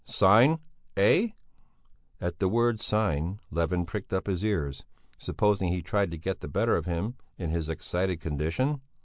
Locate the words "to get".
6.09-6.39